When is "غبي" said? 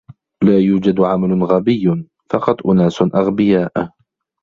1.43-2.05